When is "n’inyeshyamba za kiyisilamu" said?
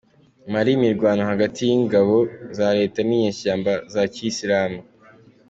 3.03-4.79